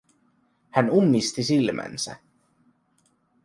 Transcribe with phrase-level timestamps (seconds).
[0.69, 2.15] Hän ummisti silmänsä.